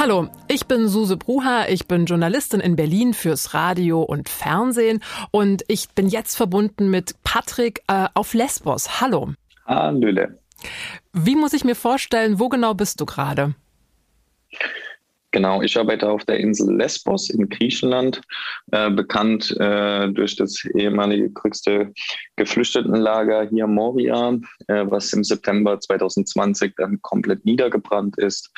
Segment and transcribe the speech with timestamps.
[0.00, 5.00] Hallo, ich bin Suse Bruha, ich bin Journalistin in Berlin fürs Radio und Fernsehen
[5.30, 9.02] und ich bin jetzt verbunden mit Patrick äh, auf Lesbos.
[9.02, 9.34] Hallo.
[9.66, 10.38] Hallöle.
[11.12, 13.54] Wie muss ich mir vorstellen, wo genau bist du gerade?
[15.32, 18.22] Genau, ich arbeite auf der Insel Lesbos in Griechenland,
[18.72, 21.92] äh, bekannt äh, durch das ehemalige größte
[22.36, 28.50] Geflüchtetenlager hier Moria, äh, was im September 2020 dann komplett niedergebrannt ist.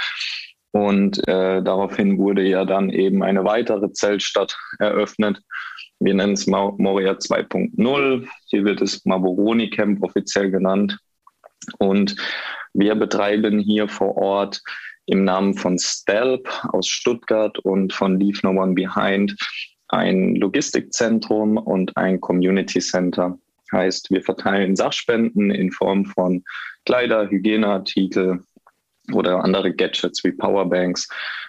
[0.73, 5.41] Und äh, daraufhin wurde ja dann eben eine weitere Zeltstadt eröffnet.
[6.01, 8.27] Wir nennen es Moria 2.0.
[8.47, 10.99] Hier wird es Maboroni Camp offiziell genannt.
[11.79, 12.17] Und
[12.73, 14.63] wir betreiben hier vor Ort
[15.07, 19.37] im Namen von Stelp aus Stuttgart und von Leave No One Behind
[19.89, 23.39] ein Logistikzentrum und ein Community Center.
[23.71, 26.43] Heißt, wir verteilen Sachspenden in Form von
[26.85, 28.43] Kleider, Hygieneartikel,
[29.13, 31.09] oder andere Gadgets wie Powerbanks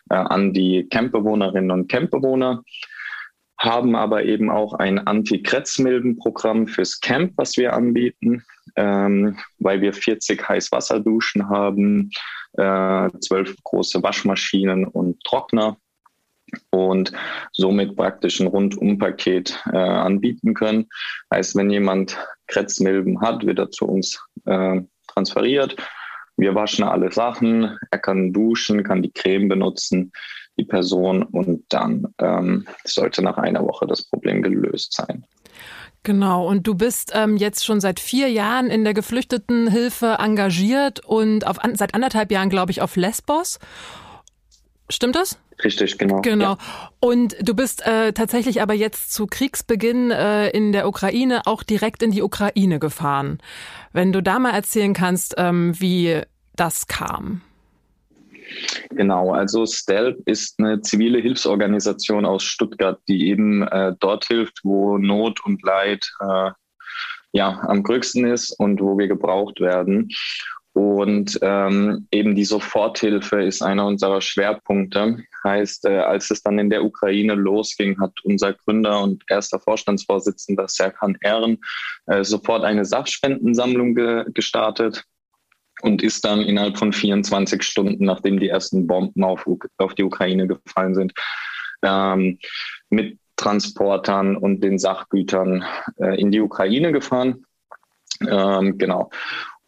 [0.09, 2.63] äh, an die Campbewohnerinnen und Campbewohner
[3.63, 8.43] haben aber eben auch ein Anti-Kretzmilben-Programm fürs Camp, was wir anbieten,
[8.75, 12.09] ähm, weil wir 40 Heißwasserduschen haben,
[12.57, 15.77] äh, 12 große Waschmaschinen und Trockner
[16.71, 17.13] und
[17.51, 20.89] somit praktisch ein Rundumpaket äh, anbieten können.
[21.33, 22.17] Heißt, wenn jemand
[22.47, 25.77] Kretzmilben hat, wird er zu uns äh, transferiert
[26.37, 30.11] wir waschen alle Sachen, er kann duschen, kann die Creme benutzen,
[30.57, 35.25] die Person und dann ähm, sollte nach einer Woche das Problem gelöst sein.
[36.03, 41.47] Genau, und du bist ähm, jetzt schon seit vier Jahren in der Geflüchtetenhilfe engagiert und
[41.47, 43.57] auf, seit anderthalb Jahren, glaube ich, auf Lesbos.
[44.89, 45.39] Stimmt das?
[45.63, 46.21] Richtig, genau.
[46.21, 46.53] Genau.
[46.53, 46.57] Ja.
[46.99, 52.03] Und du bist äh, tatsächlich aber jetzt zu Kriegsbeginn äh, in der Ukraine auch direkt
[52.03, 53.39] in die Ukraine gefahren.
[53.91, 56.21] Wenn du da mal erzählen kannst, ähm, wie
[56.55, 57.41] das kam.
[58.89, 64.97] Genau, also STELP ist eine zivile Hilfsorganisation aus Stuttgart, die eben äh, dort hilft, wo
[64.97, 66.51] Not und Leid äh,
[67.31, 70.09] ja, am größten ist und wo wir gebraucht werden.
[70.73, 75.23] Und ähm, eben die Soforthilfe ist einer unserer Schwerpunkte.
[75.43, 80.67] Heißt, äh, als es dann in der Ukraine losging, hat unser Gründer und erster Vorstandsvorsitzender
[80.67, 81.59] Serkan Ehren
[82.05, 85.03] äh, sofort eine Sachspendensammlung ge gestartet
[85.81, 89.45] und ist dann innerhalb von 24 Stunden, nachdem die ersten Bomben auf,
[89.77, 91.13] auf die Ukraine gefallen sind,
[91.81, 92.39] ähm,
[92.89, 95.65] mit Transportern und den Sachgütern
[95.97, 97.45] äh, in die Ukraine gefahren.
[98.25, 99.09] Ähm, genau.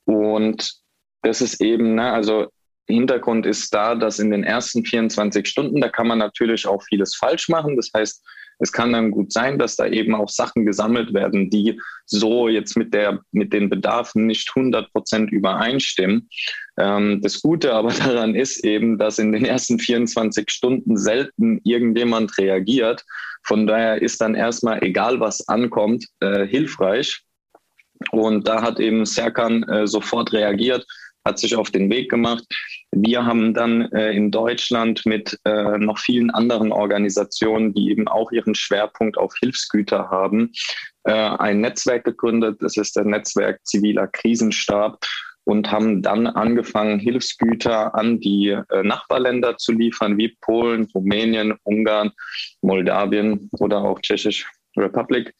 [0.06, 0.76] Und
[1.24, 2.48] das ist eben, ne, also
[2.88, 7.16] Hintergrund ist da, dass in den ersten 24 Stunden, da kann man natürlich auch vieles
[7.16, 7.76] falsch machen.
[7.76, 8.24] Das heißt,
[8.60, 12.78] es kann dann gut sein, dass da eben auch Sachen gesammelt werden, die so jetzt
[12.78, 16.30] mit der, mit den Bedarfen nicht 100 Prozent übereinstimmen.
[16.78, 22.38] Ähm, das Gute aber daran ist eben, dass in den ersten 24 Stunden selten irgendjemand
[22.38, 23.04] reagiert.
[23.44, 27.22] Von daher ist dann erstmal, egal was ankommt, äh, hilfreich.
[28.12, 30.86] Und da hat eben Serkan äh, sofort reagiert
[31.26, 32.46] hat sich auf den Weg gemacht.
[32.92, 38.32] Wir haben dann äh, in Deutschland mit äh, noch vielen anderen Organisationen, die eben auch
[38.32, 40.52] ihren Schwerpunkt auf Hilfsgüter haben,
[41.04, 42.58] äh, ein Netzwerk gegründet.
[42.62, 45.04] Das ist der Netzwerk Ziviler Krisenstab
[45.46, 52.12] und haben dann angefangen, Hilfsgüter an die äh, Nachbarländer zu liefern, wie Polen, Rumänien, Ungarn,
[52.62, 54.46] Moldawien oder auch Tschechisch
[54.78, 55.34] Republik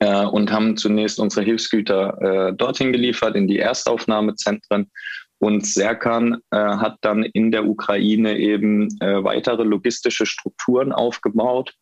[0.00, 4.90] äh, und haben zunächst unsere Hilfsgüter äh, dorthin geliefert, in die Erstaufnahmezentren.
[5.38, 11.74] Und Serkan äh, hat dann in der Ukraine eben äh, weitere logistische Strukturen aufgebaut.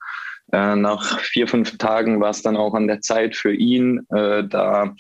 [0.53, 4.45] Äh, nach vier, fünf Tagen war es dann auch an der Zeit für ihn, äh,
[4.49, 4.95] da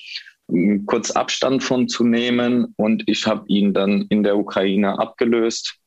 [0.86, 2.74] kurz Abstand von zu nehmen.
[2.76, 5.81] Und ich habe ihn dann in der Ukraine abgelöst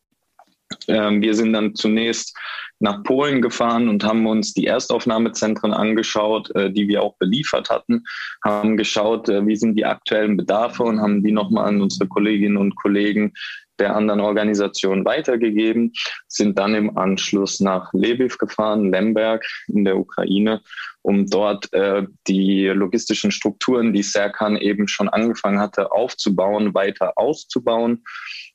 [0.88, 2.38] Ähm, wir sind dann zunächst
[2.80, 8.04] nach Polen gefahren und haben uns die Erstaufnahmezentren angeschaut, äh, die wir auch beliefert hatten,
[8.44, 12.58] haben geschaut, äh, wie sind die aktuellen Bedarfe und haben die nochmal an unsere Kolleginnen
[12.58, 13.34] und Kollegen
[13.80, 15.94] der anderen Organisationen weitergegeben,
[16.28, 20.62] sind dann im Anschluss nach Lviv gefahren, Lemberg in der Ukraine,
[21.02, 28.04] um dort äh, die logistischen Strukturen, die Serkan eben schon angefangen hatte, aufzubauen, weiter auszubauen.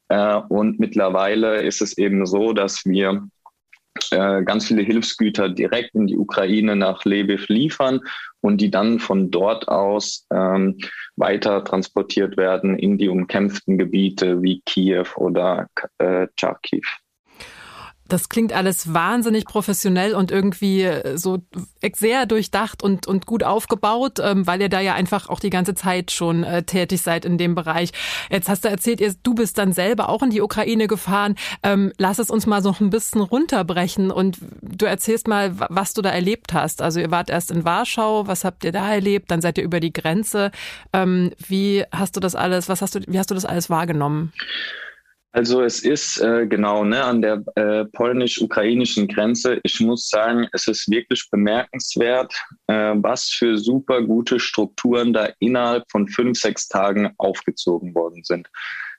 [0.08, 3.28] Äh, und mittlerweile ist es eben so, dass wir
[4.10, 8.00] äh, ganz viele Hilfsgüter direkt in die Ukraine nach Lviv liefern
[8.40, 10.78] und die dann von dort aus ähm,
[11.16, 15.68] weiter transportiert werden in die umkämpften Gebiete wie Kiew oder
[15.98, 16.80] äh, Charkiw.
[18.10, 21.38] Das klingt alles wahnsinnig professionell und irgendwie äh, so
[21.94, 25.76] sehr durchdacht und, und gut aufgebaut, ähm, weil ihr da ja einfach auch die ganze
[25.76, 27.92] Zeit schon äh, tätig seid in dem Bereich.
[28.28, 31.36] Jetzt hast du erzählt, du bist dann selber auch in die Ukraine gefahren.
[31.62, 36.02] Ähm, lass es uns mal so ein bisschen runterbrechen und du erzählst mal, was du
[36.02, 36.82] da erlebt hast.
[36.82, 39.30] Also ihr wart erst in Warschau, was habt ihr da erlebt?
[39.30, 40.50] Dann seid ihr über die Grenze.
[40.92, 44.32] Ähm, wie hast du das alles, was hast du, wie hast du das alles wahrgenommen?
[45.32, 49.60] Also es ist äh, genau ne, an der äh, polnisch-ukrainischen Grenze.
[49.62, 52.34] Ich muss sagen, es ist wirklich bemerkenswert,
[52.66, 58.48] äh, was für super gute Strukturen da innerhalb von fünf, sechs Tagen aufgezogen worden sind.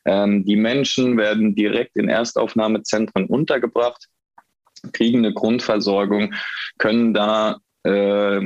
[0.05, 4.07] Ähm, die Menschen werden direkt in Erstaufnahmezentren untergebracht,
[4.93, 6.33] kriegen eine Grundversorgung,
[6.77, 8.39] können da äh,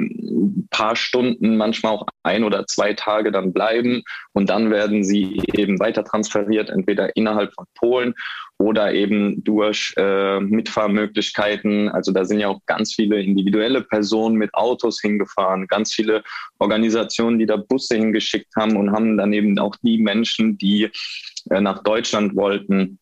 [0.70, 4.04] paar Stunden, manchmal auch ein oder zwei Tage dann bleiben
[4.34, 8.14] und dann werden sie eben weiter transferiert, entweder innerhalb von Polen
[8.58, 11.90] oder eben durch äh, Mitfahrmöglichkeiten.
[11.90, 16.24] Also da sind ja auch ganz viele individuelle Personen mit Autos hingefahren, ganz viele
[16.60, 20.90] Organisationen, die da Busse hingeschickt haben und haben dann eben auch die Menschen, die
[21.50, 23.00] äh, nach Deutschland wollten,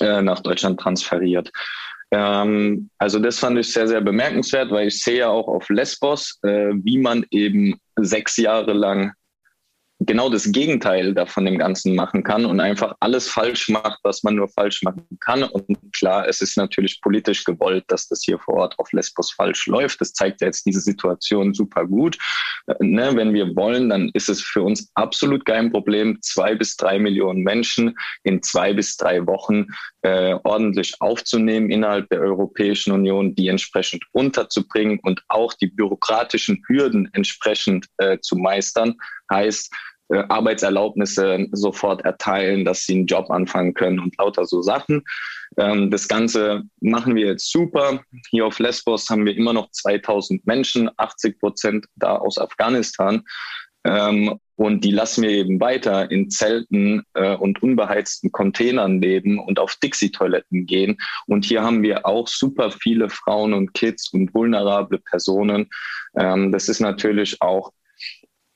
[0.00, 1.50] äh, nach Deutschland transferiert.
[2.14, 6.38] Ähm, also das fand ich sehr, sehr bemerkenswert, weil ich sehe ja auch auf Lesbos,
[6.44, 9.12] äh, wie man eben sechs Jahre lang
[10.00, 14.36] genau das Gegenteil davon dem Ganzen machen kann und einfach alles falsch macht, was man
[14.36, 15.42] nur falsch machen kann.
[15.42, 19.66] Und klar, es ist natürlich politisch gewollt, dass das hier vor Ort auf Lesbos falsch
[19.66, 20.00] läuft.
[20.00, 22.16] Das zeigt ja jetzt diese Situation super gut.
[22.66, 26.76] Äh, ne, wenn wir wollen, dann ist es für uns absolut kein Problem, zwei bis
[26.76, 29.66] drei Millionen Menschen in zwei bis drei Wochen
[30.04, 37.08] äh, ordentlich aufzunehmen innerhalb der Europäischen Union, die entsprechend unterzubringen und auch die bürokratischen Hürden
[37.14, 38.96] entsprechend äh, zu meistern.
[39.32, 39.72] Heißt,
[40.10, 45.02] äh, Arbeitserlaubnisse sofort erteilen, dass sie einen Job anfangen können und lauter so Sachen.
[45.56, 48.02] Ähm, das Ganze machen wir jetzt super.
[48.28, 53.22] Hier auf Lesbos haben wir immer noch 2000 Menschen, 80 Prozent da aus Afghanistan.
[53.84, 59.58] Ähm, und die lassen wir eben weiter in Zelten äh, und unbeheizten Containern leben und
[59.58, 60.96] auf Dixie-Toiletten gehen.
[61.26, 65.68] Und hier haben wir auch super viele Frauen und Kids und vulnerable Personen.
[66.16, 67.72] Ähm, das ist natürlich auch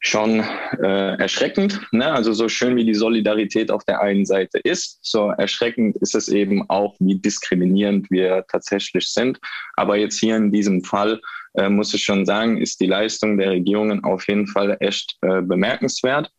[0.00, 0.44] schon
[0.80, 1.80] äh, erschreckend.
[1.92, 2.10] Ne?
[2.10, 6.28] Also so schön wie die Solidarität auf der einen Seite ist, so erschreckend ist es
[6.28, 9.38] eben auch, wie diskriminierend wir tatsächlich sind.
[9.76, 11.20] Aber jetzt hier in diesem Fall
[11.54, 15.42] äh, muss ich schon sagen, ist die Leistung der Regierungen auf jeden Fall echt äh,
[15.42, 16.30] bemerkenswert.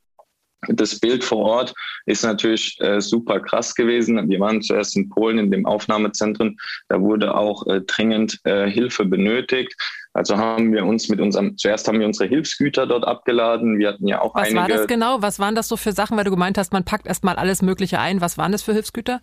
[0.67, 1.73] Das Bild vor Ort
[2.05, 4.29] ist natürlich äh, super krass gewesen.
[4.29, 6.57] Wir waren zuerst in Polen in dem Aufnahmezentrum.
[6.89, 9.73] Da wurde auch äh, dringend äh, Hilfe benötigt.
[10.13, 13.77] Also haben wir uns mit unserem, zuerst haben wir unsere Hilfsgüter dort abgeladen.
[13.77, 14.59] Wir hatten ja auch Was einige.
[14.59, 15.21] Was war das genau?
[15.21, 17.99] Was waren das so für Sachen, weil du gemeint hast, man packt erstmal alles Mögliche
[17.99, 18.19] ein.
[18.19, 19.21] Was waren das für Hilfsgüter?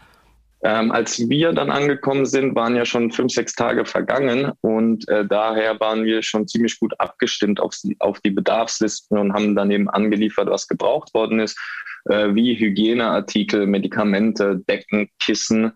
[0.62, 5.26] Ähm, als wir dann angekommen sind, waren ja schon fünf, sechs Tage vergangen und äh,
[5.26, 9.70] daher waren wir schon ziemlich gut abgestimmt auf die, auf die Bedarfslisten und haben dann
[9.70, 11.58] eben angeliefert, was gebraucht worden ist,
[12.06, 15.72] äh, wie Hygieneartikel, Medikamente, Decken, Kissen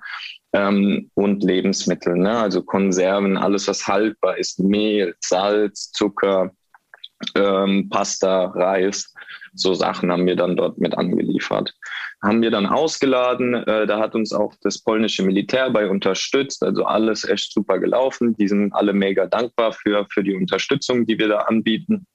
[0.53, 2.39] ähm, und Lebensmittel, ne?
[2.39, 6.51] also Konserven, alles, was haltbar ist, Mehl, Salz, Zucker,
[7.35, 9.13] ähm, Pasta, Reis,
[9.55, 11.75] so Sachen haben wir dann dort mit angeliefert
[12.23, 13.55] haben wir dann ausgeladen.
[13.55, 16.63] Äh, da hat uns auch das polnische Militär bei unterstützt.
[16.63, 18.37] Also alles echt super gelaufen.
[18.37, 22.07] Die sind alle mega dankbar für, für die Unterstützung, die wir da anbieten.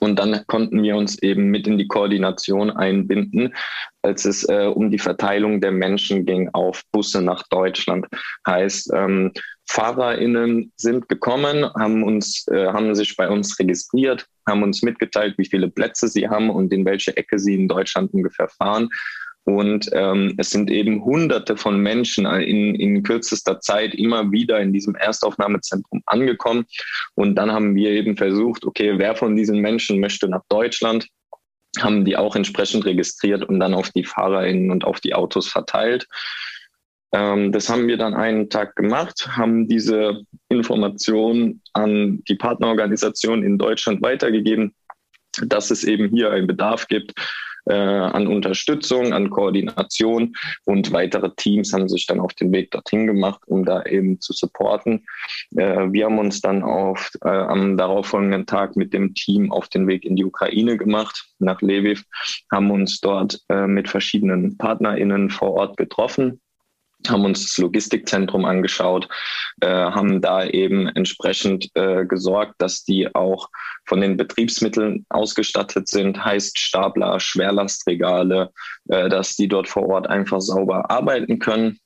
[0.00, 3.54] Und dann konnten wir uns eben mit in die Koordination einbinden,
[4.02, 8.06] als es äh, um die Verteilung der Menschen ging auf Busse nach Deutschland.
[8.46, 9.32] Heißt, ähm,
[9.68, 15.46] FahrerInnen sind gekommen, haben uns, äh, haben sich bei uns registriert, haben uns mitgeteilt, wie
[15.46, 18.88] viele Plätze sie haben und in welche Ecke sie in Deutschland ungefähr fahren.
[19.46, 24.72] Und ähm, es sind eben Hunderte von Menschen in, in kürzester Zeit immer wieder in
[24.72, 26.66] diesem Erstaufnahmezentrum angekommen.
[27.14, 31.06] Und dann haben wir eben versucht, okay, wer von diesen Menschen möchte nach Deutschland?
[31.78, 36.08] Haben die auch entsprechend registriert und dann auf die FahrerInnen und auf die Autos verteilt.
[37.12, 43.58] Ähm, das haben wir dann einen Tag gemacht, haben diese Information an die Partnerorganisation in
[43.58, 44.74] Deutschland weitergegeben,
[45.40, 47.12] dass es eben hier einen Bedarf gibt
[47.66, 50.34] äh, an Unterstützung, an Koordination.
[50.64, 54.32] Und weitere Teams haben sich dann auf den Weg dorthin gemacht, um da eben zu
[54.32, 55.04] supporten.
[55.56, 59.86] Äh, wir haben uns dann auf, äh, am darauffolgenden Tag mit dem Team auf den
[59.86, 62.04] Weg in die Ukraine gemacht, nach Lviv,
[62.52, 66.40] haben uns dort äh, mit verschiedenen PartnerInnen vor Ort getroffen
[67.10, 69.08] haben uns das Logistikzentrum angeschaut,
[69.60, 73.48] äh, haben da eben entsprechend äh, gesorgt, dass die auch
[73.86, 78.52] von den Betriebsmitteln ausgestattet sind, heißt Stapler, Schwerlastregale,
[78.88, 81.78] äh, dass die dort vor Ort einfach sauber arbeiten können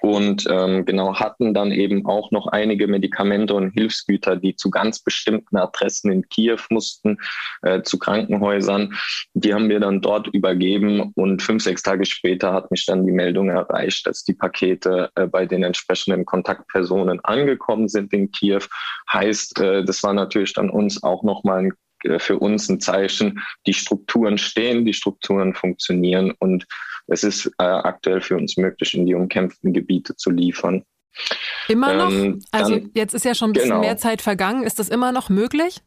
[0.00, 5.00] und ähm, genau hatten dann eben auch noch einige Medikamente und Hilfsgüter, die zu ganz
[5.00, 7.18] bestimmten Adressen in Kiew mussten,
[7.62, 8.94] äh, zu Krankenhäusern.
[9.34, 13.12] Die haben wir dann dort übergeben und fünf, sechs Tage später hat mich dann die
[13.12, 18.62] Meldung erreicht, dass die Pakete äh, bei den entsprechenden Kontaktpersonen angekommen sind in Kiew.
[19.12, 21.72] Heißt, äh, das war natürlich dann uns auch nochmal ein
[22.04, 26.66] äh, für uns ein Zeichen, die Strukturen stehen, die Strukturen funktionieren und
[27.06, 30.84] es ist äh, aktuell für uns möglich, in die umkämpften Gebiete zu liefern.
[31.68, 32.10] Immer noch?
[32.10, 33.80] Ähm, also jetzt ist ja schon ein bisschen genau.
[33.80, 34.64] mehr Zeit vergangen.
[34.64, 35.82] Ist das immer noch möglich?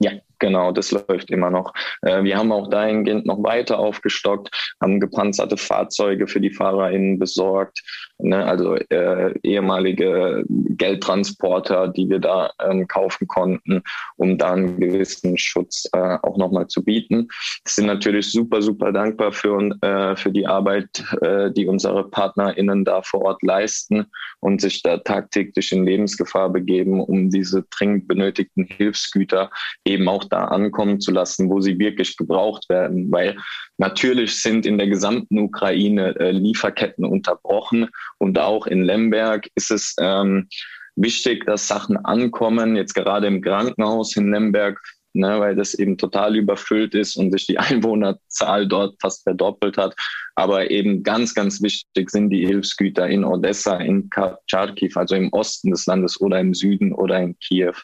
[0.00, 1.72] Ja, Genau, das läuft immer noch.
[2.02, 4.50] Äh, wir haben auch dahingehend noch weiter aufgestockt,
[4.80, 7.82] haben gepanzerte Fahrzeuge für die FahrerInnen besorgt,
[8.18, 13.82] ne, also äh, ehemalige Geldtransporter, die wir da ähm, kaufen konnten,
[14.16, 17.28] um da einen gewissen Schutz äh, auch nochmal zu bieten.
[17.64, 22.84] Wir sind natürlich super, super dankbar für, äh, für die Arbeit, äh, die unsere PartnerInnen
[22.84, 24.06] da vor Ort leisten
[24.40, 29.50] und sich da tagtäglich in Lebensgefahr begeben, um diese dringend benötigten Hilfsgüter
[29.84, 33.10] eben auch da ankommen zu lassen, wo sie wirklich gebraucht werden.
[33.10, 33.36] Weil
[33.78, 37.88] natürlich sind in der gesamten Ukraine äh, Lieferketten unterbrochen
[38.18, 40.48] und auch in Lemberg ist es ähm,
[40.96, 42.76] wichtig, dass Sachen ankommen.
[42.76, 44.80] Jetzt gerade im Krankenhaus in Lemberg
[45.14, 49.94] ne, weil das eben total überfüllt ist und sich die Einwohnerzahl dort fast verdoppelt hat.
[50.34, 54.10] Aber eben ganz, ganz wichtig sind die Hilfsgüter in Odessa, in
[54.46, 57.74] Charkiw, also im Osten des Landes oder im Süden oder in Kiew.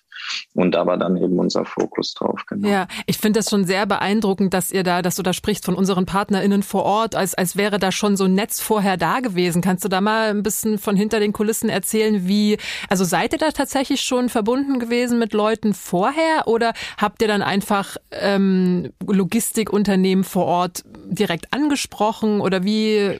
[0.54, 2.44] Und da war dann eben unser Fokus drauf.
[2.46, 2.68] Genau.
[2.68, 5.74] Ja, ich finde das schon sehr beeindruckend, dass ihr da, dass du da sprichst von
[5.74, 9.62] unseren PartnerInnen vor Ort, als, als wäre da schon so ein Netz vorher da gewesen.
[9.62, 13.38] Kannst du da mal ein bisschen von hinter den Kulissen erzählen, wie, also seid ihr
[13.38, 20.24] da tatsächlich schon verbunden gewesen mit Leuten vorher oder habt ihr dann einfach ähm, Logistikunternehmen
[20.24, 23.18] vor Ort direkt angesprochen oder wie,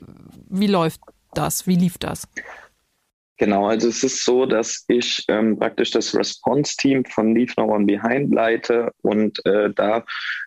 [0.48, 1.00] wie läuft
[1.34, 1.66] das?
[1.66, 2.26] Wie lief das?
[3.40, 7.86] Genau, also es ist so, dass ich ähm, praktisch das Response-Team von Leave No One
[7.86, 10.04] Behind leite und äh, da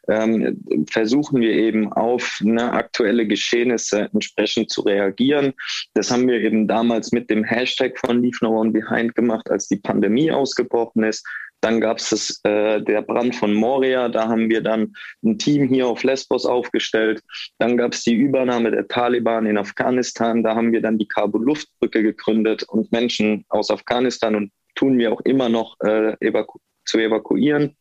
[0.08, 5.53] ähm, versuchen wir eben auf ne, aktuelle Geschehnisse entsprechend zu reagieren.
[5.96, 9.68] Das haben wir eben damals mit dem Hashtag von Leave No One Behind gemacht, als
[9.68, 11.25] die Pandemie ausgebrochen ist.
[11.63, 14.93] Dann gab es äh, der Brand von Moria, da haben wir dann
[15.24, 17.24] ein Team hier auf Lesbos aufgestellt.
[17.58, 22.03] Dann gab es die Übernahme der Taliban in Afghanistan, da haben wir dann die Kabul-Luftbrücke
[22.03, 27.77] gegründet und Menschen aus Afghanistan und tun wir auch immer noch äh, evaku zu evakuieren.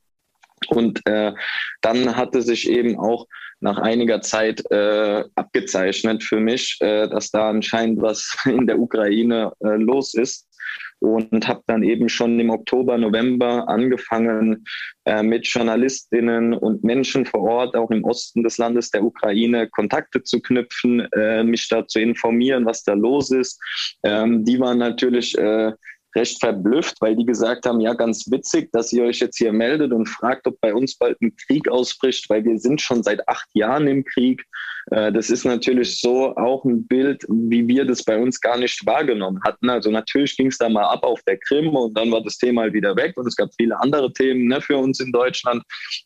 [0.68, 1.32] Und äh,
[1.80, 3.26] dann hatte sich eben auch
[3.58, 9.52] nach einiger Zeit äh, abgezeichnet für mich, äh, dass da anscheinend was in der Ukraine
[9.58, 10.51] äh, los ist
[11.02, 14.64] und habe dann eben schon im Oktober, November angefangen,
[15.04, 20.22] äh, mit Journalistinnen und Menschen vor Ort, auch im Osten des Landes der Ukraine, Kontakte
[20.22, 23.60] zu knüpfen, äh, mich da zu informieren, was da los ist.
[24.04, 25.72] Ähm, die waren natürlich äh,
[26.14, 29.92] recht verblüfft, weil die gesagt haben, ja, ganz witzig, dass ihr euch jetzt hier meldet
[29.92, 33.48] und fragt, ob bei uns bald ein Krieg ausbricht, weil wir sind schon seit acht
[33.54, 34.44] Jahren im Krieg.
[34.90, 38.84] Äh, das ist natürlich so auch ein Bild, wie wir das bei uns gar nicht
[38.84, 39.70] wahrgenommen hatten.
[39.70, 42.62] Also natürlich ging es da mal ab auf der Krim und dann war das Thema
[42.62, 45.62] halt wieder weg und es gab viele andere Themen ne, für uns in Deutschland.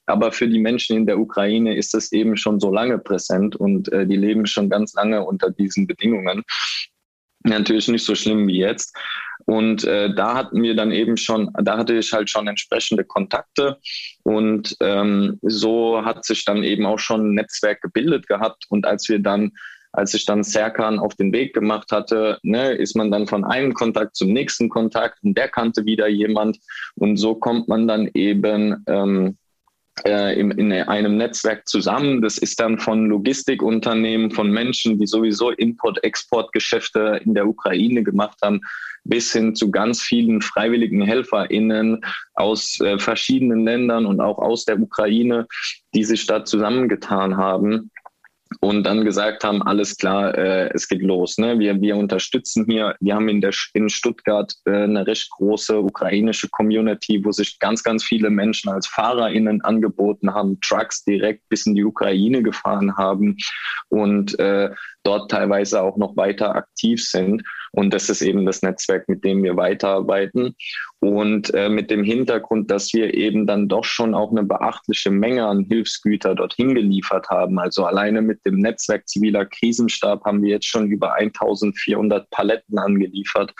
[0.06, 3.90] Aber für die Menschen in der Ukraine ist das eben schon so lange präsent und
[3.92, 6.42] äh, die leben schon ganz lange unter diesen Bedingungen.
[7.44, 8.96] Natürlich nicht so schlimm wie jetzt.
[9.46, 13.78] Und äh, da hatten wir dann eben schon, da hatte ich halt schon entsprechende Kontakte
[14.24, 18.64] und ähm, so hat sich dann eben auch schon ein Netzwerk gebildet gehabt.
[18.68, 19.52] Und als wir dann,
[19.92, 23.72] als ich dann Serkan auf den Weg gemacht hatte, ne, ist man dann von einem
[23.72, 26.58] Kontakt zum nächsten Kontakt und der kannte wieder jemand
[26.96, 29.38] und so kommt man dann eben ähm,
[30.04, 32.20] äh, in, in einem Netzwerk zusammen.
[32.22, 38.60] Das ist dann von Logistikunternehmen, von Menschen, die sowieso Import-Export-Geschäfte in der Ukraine gemacht haben,
[39.04, 44.80] bis hin zu ganz vielen freiwilligen HelferInnen aus äh, verschiedenen Ländern und auch aus der
[44.80, 45.46] Ukraine,
[45.94, 47.90] die sich da zusammengetan haben
[48.60, 51.36] und dann gesagt haben, alles klar, äh, es geht los.
[51.38, 51.58] Ne?
[51.58, 56.48] Wir, wir unterstützen hier, wir haben in, der, in Stuttgart äh, eine recht große ukrainische
[56.48, 61.74] Community, wo sich ganz, ganz viele Menschen als FahrerInnen angeboten haben, Trucks direkt bis in
[61.74, 63.36] die Ukraine gefahren haben
[63.88, 64.70] und äh,
[65.06, 67.42] dort teilweise auch noch weiter aktiv sind.
[67.72, 70.56] Und das ist eben das Netzwerk, mit dem wir weiterarbeiten.
[70.98, 75.46] Und äh, mit dem Hintergrund, dass wir eben dann doch schon auch eine beachtliche Menge
[75.46, 77.58] an Hilfsgüter dorthin geliefert haben.
[77.58, 83.52] Also alleine mit dem Netzwerk ziviler Krisenstab haben wir jetzt schon über 1400 Paletten angeliefert.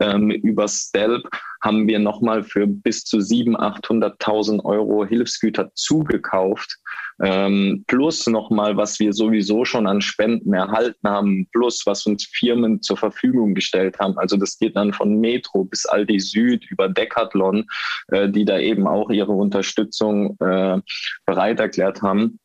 [0.00, 1.28] Ähm, über Stelp
[1.62, 6.78] haben wir nochmal für bis zu 700.000, 800.000 Euro Hilfsgüter zugekauft
[7.20, 12.80] ähm, plus nochmal, was wir sowieso schon an Spenden erhalten haben, plus was uns Firmen
[12.80, 14.16] zur Verfügung gestellt haben.
[14.18, 17.66] Also das geht dann von Metro bis Aldi Süd über Decathlon,
[18.08, 20.80] äh, die da eben auch ihre Unterstützung äh,
[21.26, 22.38] bereit erklärt haben.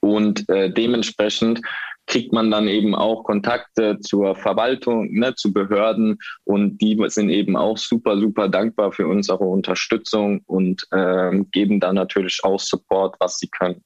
[0.00, 1.60] Und äh, dementsprechend
[2.06, 7.56] kriegt man dann eben auch Kontakte zur Verwaltung, ne, zu Behörden und die sind eben
[7.56, 13.38] auch super, super dankbar für unsere Unterstützung und äh, geben dann natürlich auch Support, was
[13.38, 13.82] sie können.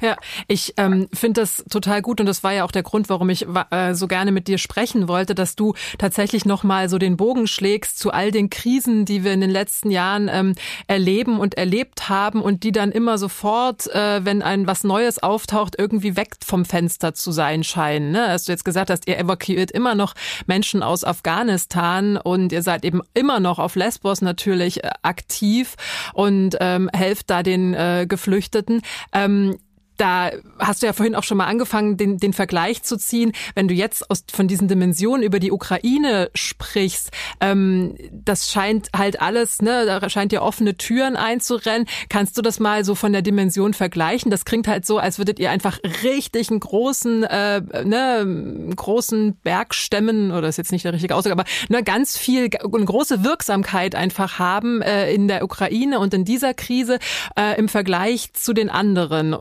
[0.00, 0.16] Ja,
[0.48, 3.46] ich ähm, finde das total gut und das war ja auch der Grund, warum ich
[3.70, 7.98] äh, so gerne mit dir sprechen wollte, dass du tatsächlich nochmal so den Bogen schlägst
[7.98, 10.54] zu all den Krisen, die wir in den letzten Jahren ähm,
[10.86, 15.76] erleben und erlebt haben und die dann immer sofort, äh, wenn ein was Neues auftaucht,
[15.78, 18.12] irgendwie weg vom Fenster zu sein scheinen.
[18.12, 18.24] Ne?
[18.24, 20.14] Als du jetzt gesagt hast, ihr evakuiert immer noch
[20.46, 25.74] Menschen aus Afghanistan und ihr seid eben immer noch auf Lesbos natürlich äh, aktiv
[26.12, 28.82] und ähm, helft da den äh, Geflüchteten.
[29.12, 29.58] Ähm,
[29.96, 33.32] da hast du ja vorhin auch schon mal angefangen, den, den Vergleich zu ziehen.
[33.54, 37.10] Wenn du jetzt aus, von diesen Dimensionen über die Ukraine sprichst,
[37.40, 41.86] ähm, das scheint halt alles, ne, da scheint ja offene Türen einzurennen.
[42.08, 44.30] Kannst du das mal so von der Dimension vergleichen?
[44.30, 49.74] Das klingt halt so, als würdet ihr einfach richtig einen großen, äh, ne, großen Berg
[49.74, 53.94] stemmen, oder ist jetzt nicht der richtige Ausdruck, aber ne, ganz viel, eine große Wirksamkeit
[53.94, 56.98] einfach haben äh, in der Ukraine und in dieser Krise
[57.38, 59.36] äh, im Vergleich zu den anderen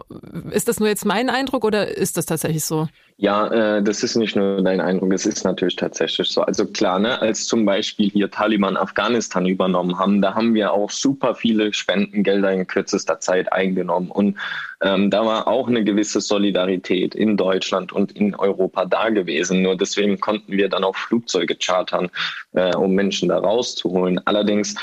[0.51, 2.87] ist das nur jetzt mein Eindruck oder ist das tatsächlich so?
[3.17, 6.41] Ja, äh, das ist nicht nur dein Eindruck, es ist natürlich tatsächlich so.
[6.41, 10.89] Also klar, ne, als zum Beispiel hier Taliban Afghanistan übernommen haben, da haben wir auch
[10.89, 14.09] super viele Spendengelder in kürzester Zeit eingenommen.
[14.09, 14.37] Und
[14.81, 19.61] ähm, da war auch eine gewisse Solidarität in Deutschland und in Europa da gewesen.
[19.61, 22.09] Nur deswegen konnten wir dann auch Flugzeuge chartern,
[22.53, 24.19] äh, um Menschen da rauszuholen.
[24.25, 24.75] Allerdings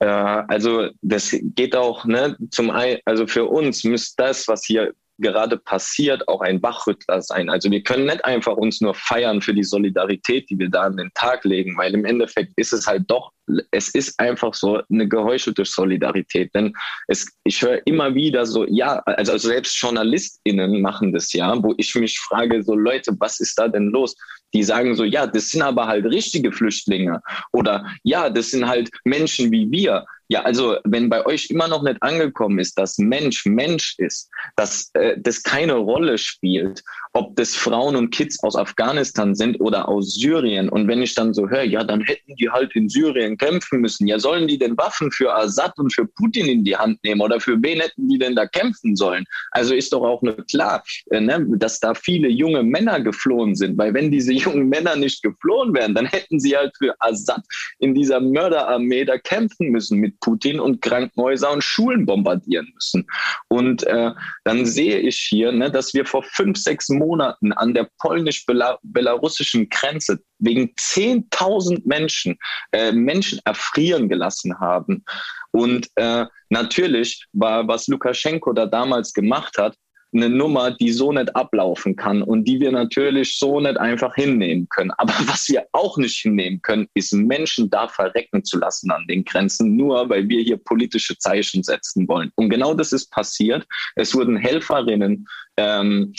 [0.00, 4.92] äh, also das geht auch, ne, zum einen, also für uns müsste das, was hier
[5.20, 7.50] gerade passiert, auch ein Wachrüttler sein.
[7.50, 10.96] Also wir können nicht einfach uns nur feiern für die Solidarität, die wir da an
[10.96, 13.30] den Tag legen, weil im Endeffekt ist es halt doch,
[13.70, 16.54] es ist einfach so eine geheuchelte Solidarität.
[16.54, 16.72] Denn
[17.08, 21.94] es, ich höre immer wieder so, ja, also selbst JournalistInnen machen das ja, wo ich
[21.94, 24.16] mich frage, so Leute, was ist da denn los?
[24.52, 27.20] Die sagen so, ja, das sind aber halt richtige Flüchtlinge
[27.52, 30.04] oder ja, das sind halt Menschen wie wir.
[30.30, 34.90] Ja, also wenn bei euch immer noch nicht angekommen ist, dass Mensch Mensch ist, dass
[34.94, 40.14] äh, das keine Rolle spielt, ob das Frauen und Kids aus Afghanistan sind oder aus
[40.14, 40.68] Syrien.
[40.68, 44.06] Und wenn ich dann so höre, ja, dann hätten die halt in Syrien kämpfen müssen.
[44.06, 47.40] Ja, sollen die denn Waffen für Assad und für Putin in die Hand nehmen oder
[47.40, 49.24] für wen hätten die denn da kämpfen sollen?
[49.50, 53.76] Also ist doch auch nur klar, äh, ne, dass da viele junge Männer geflohen sind,
[53.76, 57.42] weil wenn diese jungen Männer nicht geflohen wären, dann hätten sie halt für Assad
[57.80, 63.06] in dieser Mörderarmee da kämpfen müssen mit Putin und Krankenhäuser und Schulen bombardieren müssen.
[63.48, 64.12] Und äh,
[64.44, 70.18] dann sehe ich hier, ne, dass wir vor fünf, sechs Monaten an der polnisch-belarussischen Grenze
[70.38, 72.38] wegen 10.000 Menschen
[72.72, 75.04] äh, Menschen erfrieren gelassen haben.
[75.52, 79.76] Und äh, natürlich war, was Lukaschenko da damals gemacht hat,
[80.12, 84.68] eine Nummer, die so nicht ablaufen kann und die wir natürlich so nicht einfach hinnehmen
[84.68, 84.90] können.
[84.92, 89.24] Aber was wir auch nicht hinnehmen können, ist Menschen da verrecken zu lassen an den
[89.24, 92.32] Grenzen, nur weil wir hier politische Zeichen setzen wollen.
[92.34, 93.66] Und genau das ist passiert.
[93.94, 96.12] Es wurden Helferinnen ähm,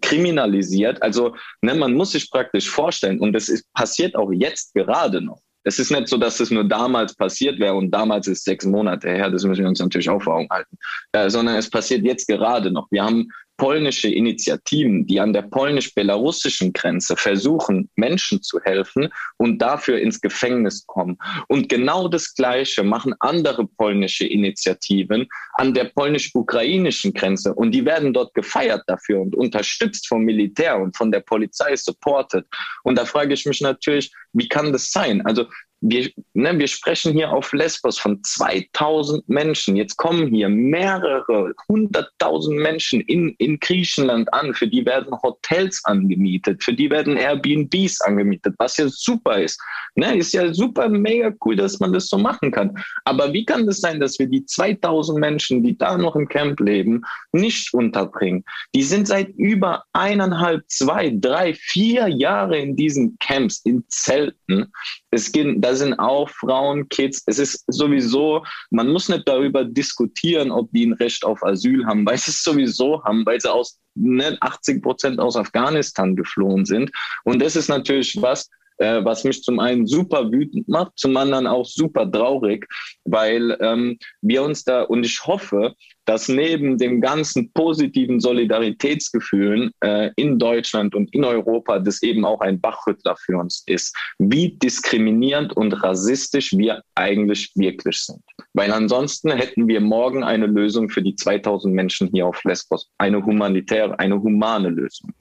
[0.00, 1.02] kriminalisiert.
[1.02, 5.40] Also ne, man muss sich praktisch vorstellen, und das ist, passiert auch jetzt gerade noch.
[5.64, 9.08] Es ist nicht so, dass es nur damals passiert wäre und damals ist sechs Monate
[9.08, 10.78] her, das müssen wir uns natürlich auch vor Augen halten,
[11.12, 12.86] äh, sondern es passiert jetzt gerade noch.
[12.90, 13.28] Wir haben
[13.60, 20.86] polnische Initiativen, die an der polnisch-belarussischen Grenze versuchen, Menschen zu helfen und dafür ins Gefängnis
[20.86, 21.18] kommen.
[21.46, 27.52] Und genau das Gleiche machen andere polnische Initiativen an der polnisch-ukrainischen Grenze.
[27.52, 32.46] Und die werden dort gefeiert dafür und unterstützt vom Militär und von der Polizei supported.
[32.82, 35.20] Und da frage ich mich natürlich, wie kann das sein?
[35.26, 35.44] Also
[35.80, 39.76] wir, ne, wir sprechen hier auf Lesbos von 2000 Menschen.
[39.76, 44.52] Jetzt kommen hier mehrere hunderttausend Menschen in, in Griechenland an.
[44.52, 49.60] Für die werden Hotels angemietet, für die werden Airbnbs angemietet, was ja super ist.
[49.94, 52.76] Ne, ist ja super, mega cool, dass man das so machen kann.
[53.04, 56.60] Aber wie kann das sein, dass wir die 2000 Menschen, die da noch im Camp
[56.60, 58.44] leben, nicht unterbringen?
[58.74, 64.70] Die sind seit über eineinhalb, zwei, drei, vier Jahre in diesen Camps, in Zelten.
[65.10, 67.22] Es geht, da sind auch Frauen, Kids.
[67.26, 72.06] Es ist sowieso, man muss nicht darüber diskutieren, ob die ein Recht auf Asyl haben,
[72.06, 76.90] weil sie es sowieso haben, weil sie aus ne, 80 Prozent aus Afghanistan geflohen sind.
[77.24, 78.48] Und das ist natürlich was,
[78.80, 82.66] äh, was mich zum einen super wütend macht, zum anderen auch super traurig,
[83.04, 85.74] weil ähm, wir uns da, und ich hoffe,
[86.06, 92.40] dass neben dem ganzen positiven Solidaritätsgefühlen äh, in Deutschland und in Europa das eben auch
[92.40, 98.22] ein Wachrüttler für uns ist, wie diskriminierend und rassistisch wir eigentlich wirklich sind.
[98.54, 103.24] Weil ansonsten hätten wir morgen eine Lösung für die 2000 Menschen hier auf Lesbos, eine
[103.24, 105.12] humanitäre, eine humane Lösung.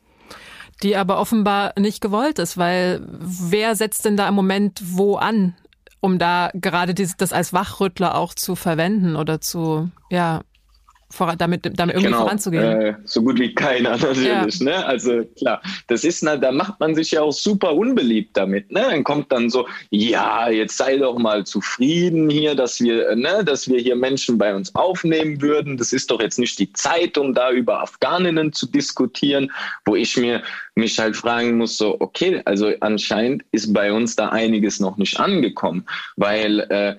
[0.83, 5.55] Die aber offenbar nicht gewollt ist, weil wer setzt denn da im Moment wo an,
[5.99, 10.41] um da gerade dieses, das als Wachrüttler auch zu verwenden oder zu, ja,
[11.11, 12.63] vor, damit, damit irgendwie genau, voranzugehen.
[12.63, 14.59] Äh, so gut wie keiner natürlich.
[14.59, 14.65] Ja.
[14.65, 14.85] Ne?
[14.85, 18.71] Also klar, das ist, na, da macht man sich ja auch super unbeliebt damit.
[18.71, 18.81] Ne?
[18.89, 23.67] Dann kommt dann so, ja, jetzt sei doch mal zufrieden hier, dass wir, ne, dass
[23.67, 25.77] wir hier Menschen bei uns aufnehmen würden.
[25.77, 29.51] Das ist doch jetzt nicht die Zeit, um da über Afghaninnen zu diskutieren,
[29.85, 30.43] wo ich mir
[30.79, 35.19] mich halt fragen muss, so, okay, also anscheinend ist bei uns da einiges noch nicht
[35.19, 36.95] angekommen, weil äh,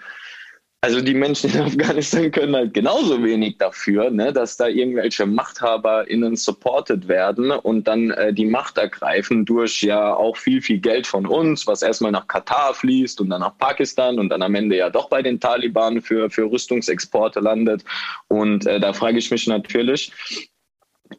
[0.82, 6.36] also die Menschen in Afghanistan können halt genauso wenig dafür, ne, dass da irgendwelche MachthaberInnen
[6.36, 11.26] supported werden und dann äh, die Macht ergreifen durch ja auch viel, viel Geld von
[11.26, 14.90] uns, was erstmal nach Katar fließt und dann nach Pakistan und dann am Ende ja
[14.90, 17.84] doch bei den Taliban für, für Rüstungsexporte landet.
[18.28, 20.12] Und äh, da frage ich mich natürlich,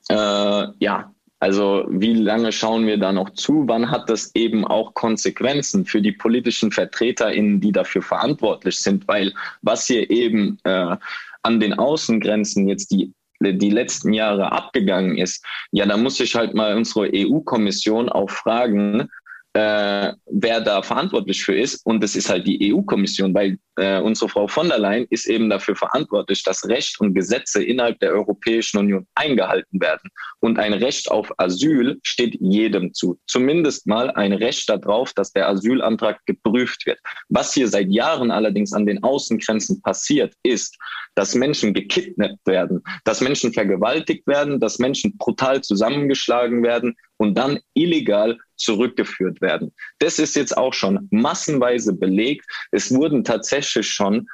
[0.10, 3.63] äh, ja, also wie lange schauen wir da noch zu?
[3.65, 9.08] Wann hat das eben auch Konsequenzen für die politischen VertreterInnen, die dafür verantwortlich sind?
[9.08, 10.95] Weil was hier eben äh,
[11.41, 13.12] an den Außengrenzen jetzt die
[13.43, 19.10] die letzten Jahre abgegangen ist, ja, da muss ich halt mal unsere EU-Kommission auch fragen,
[19.54, 21.86] äh, wer da verantwortlich für ist.
[21.86, 25.50] Und das ist halt die EU-Kommission, weil äh, unsere Frau von der Leyen ist eben
[25.50, 30.10] dafür verantwortlich, dass Recht und Gesetze innerhalb der Europäischen Union eingehalten werden.
[30.40, 33.20] Und ein Recht auf Asyl steht jedem zu.
[33.28, 37.00] Zumindest mal ein Recht darauf, dass der Asylantrag geprüft wird.
[37.30, 40.78] Was hier seit Jahren allerdings an den Außengrenzen passiert, ist,
[41.16, 47.60] dass Menschen gekidnappt werden, dass Menschen vergewaltigt werden, dass Menschen brutal zusammengeschlagen werden und dann
[47.74, 49.74] illegal zurückgeführt werden.
[50.00, 52.45] Das ist jetzt auch schon massenweise belegt.
[52.71, 54.28] Es wurden tatsächlich schon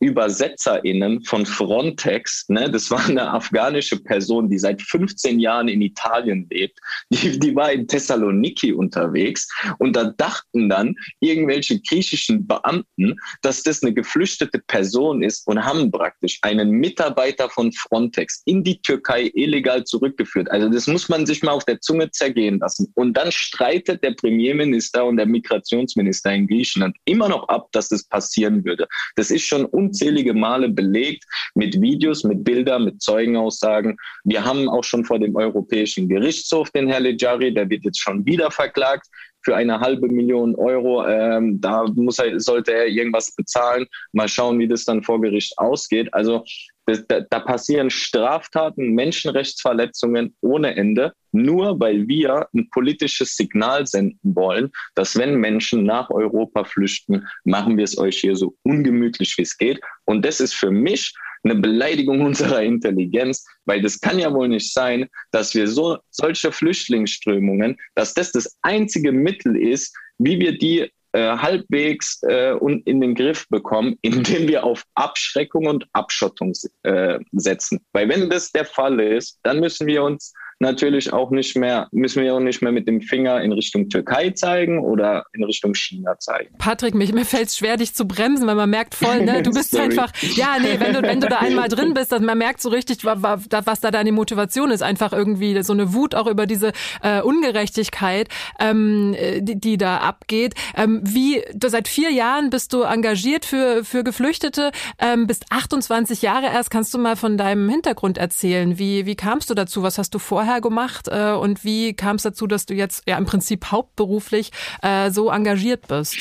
[0.00, 6.46] ÜbersetzerInnen von Frontex, ne, das war eine afghanische Person, die seit 15 Jahren in Italien
[6.50, 6.78] lebt,
[7.10, 13.82] die, die war in Thessaloniki unterwegs und da dachten dann irgendwelche griechischen Beamten, dass das
[13.82, 19.84] eine geflüchtete Person ist und haben praktisch einen Mitarbeiter von Frontex in die Türkei illegal
[19.84, 20.50] zurückgeführt.
[20.50, 22.92] Also das muss man sich mal auf der Zunge zergehen lassen.
[22.94, 28.04] Und dann streitet der Premierminister und der Migrationsminister in Griechenland immer noch ab, dass das
[28.04, 28.86] passieren würde.
[29.16, 31.24] Das ist schon unzählige Male belegt
[31.54, 33.96] mit Videos, mit Bildern, mit Zeugenaussagen.
[34.24, 38.24] Wir haben auch schon vor dem Europäischen Gerichtshof den Herr Lejari, der wird jetzt schon
[38.26, 39.06] wieder verklagt
[39.42, 41.06] für eine halbe Million Euro.
[41.06, 43.86] Ähm, da muss er, sollte er irgendwas bezahlen.
[44.12, 46.12] Mal schauen, wie das dann vor Gericht ausgeht.
[46.12, 46.44] Also
[46.86, 54.70] da, da passieren Straftaten, Menschenrechtsverletzungen ohne Ende, nur weil wir ein politisches Signal senden wollen,
[54.94, 59.56] dass wenn Menschen nach Europa flüchten, machen wir es euch hier so ungemütlich, wie es
[59.56, 59.80] geht.
[60.06, 61.12] Und das ist für mich
[61.50, 66.52] eine Beleidigung unserer Intelligenz, weil das kann ja wohl nicht sein, dass wir so solche
[66.52, 73.00] Flüchtlingsströmungen, dass das das einzige Mittel ist, wie wir die äh, halbwegs äh, und in
[73.00, 77.80] den Griff bekommen, indem wir auf Abschreckung und Abschottung äh, setzen.
[77.92, 82.22] Weil wenn das der Fall ist, dann müssen wir uns natürlich auch nicht mehr, müssen
[82.22, 86.18] wir auch nicht mehr mit dem Finger in Richtung Türkei zeigen oder in Richtung China
[86.18, 86.54] zeigen.
[86.58, 89.50] Patrick, mich, mir fällt es schwer, dich zu bremsen, weil man merkt voll, ne, du
[89.54, 92.60] bist einfach, ja, nee, wenn du, wenn du da einmal drin bist, dass man merkt
[92.60, 96.72] so richtig, was da deine Motivation ist, einfach irgendwie so eine Wut auch über diese
[97.02, 100.54] äh, Ungerechtigkeit, ähm, die, die da abgeht.
[100.76, 106.22] Ähm, wie, du, seit vier Jahren bist du engagiert für, für Geflüchtete, ähm, bist 28
[106.22, 106.70] Jahre erst.
[106.70, 108.78] Kannst du mal von deinem Hintergrund erzählen?
[108.78, 109.82] Wie, wie kamst du dazu?
[109.82, 113.02] Was hast du vorher vorher gemacht äh, und wie kam es dazu, dass du jetzt
[113.06, 114.50] ja im Prinzip hauptberuflich
[114.82, 116.16] äh, so engagiert bist?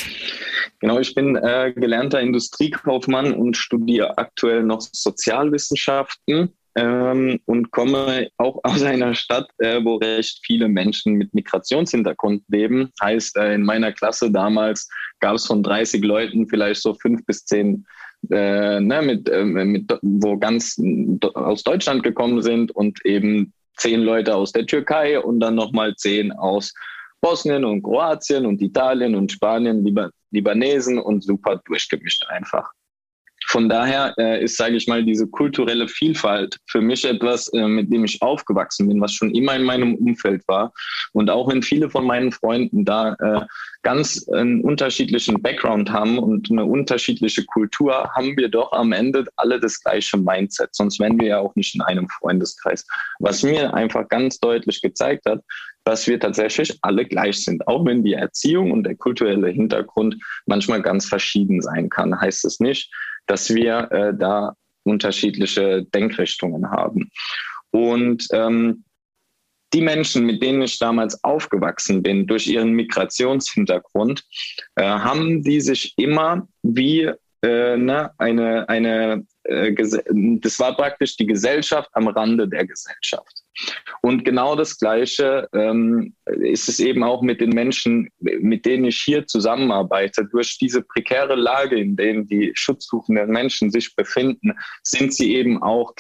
[0.79, 8.59] Genau, ich bin äh, gelernter Industriekaufmann und studiere aktuell noch Sozialwissenschaften ähm, und komme auch
[8.63, 12.91] aus einer Stadt, äh, wo recht viele Menschen mit Migrationshintergrund leben.
[13.01, 14.89] Heißt, äh, in meiner Klasse damals
[15.21, 17.85] gab es von 30 Leuten vielleicht so fünf bis zehn
[18.29, 20.75] äh, ne, mit, äh, mit, wo ganz
[21.33, 26.31] aus Deutschland gekommen sind und eben zehn Leute aus der Türkei und dann nochmal zehn
[26.33, 26.73] aus
[27.21, 32.69] Bosnien und Kroatien und Italien und Spanien, Liban Libanesen und super durchgemischt einfach.
[33.47, 37.91] Von daher äh, ist, sage ich mal, diese kulturelle Vielfalt für mich etwas, äh, mit
[37.91, 40.73] dem ich aufgewachsen bin, was schon immer in meinem Umfeld war.
[41.13, 43.45] Und auch wenn viele von meinen Freunden da äh,
[43.83, 49.61] ganz einen unterschiedlichen Background haben und eine unterschiedliche Kultur, haben wir doch am Ende alle
[49.61, 50.75] das gleiche Mindset.
[50.75, 52.85] Sonst wären wir ja auch nicht in einem Freundeskreis.
[53.19, 55.41] Was mir einfach ganz deutlich gezeigt hat,
[55.85, 57.65] dass wir tatsächlich alle gleich sind.
[57.65, 62.59] Auch wenn die Erziehung und der kulturelle Hintergrund manchmal ganz verschieden sein kann, heißt es
[62.59, 62.91] nicht,
[63.27, 67.11] dass wir äh, da unterschiedliche Denkrichtungen haben.
[67.71, 68.83] Und ähm,
[69.73, 74.23] die Menschen, mit denen ich damals aufgewachsen bin, durch ihren Migrationshintergrund,
[74.75, 77.11] äh, haben die sich immer wie
[77.41, 83.43] äh, ne, eine, eine äh, das war praktisch die Gesellschaft am Rande der Gesellschaft.
[84.01, 88.99] Und genau das Gleiche ähm, ist es eben auch mit den Menschen, mit denen ich
[88.99, 90.25] hier zusammenarbeite.
[90.25, 95.93] Durch diese prekäre Lage, in der die schutzsuchenden Menschen sich befinden, sind sie eben auch